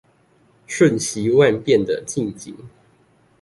[0.65, 2.57] 瞬息萬變的近景